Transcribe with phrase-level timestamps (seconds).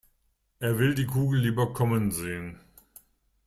[0.57, 2.59] Er will die Kugel lieber kommen sehen.